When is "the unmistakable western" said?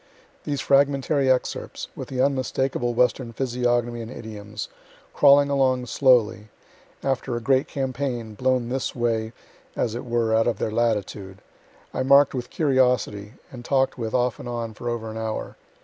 2.07-3.33